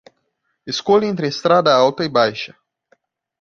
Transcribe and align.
Escolha 0.65 1.05
entre 1.05 1.27
a 1.27 1.29
estrada 1.29 1.75
alta 1.75 2.03
e 2.03 2.09
baixa. 2.09 2.55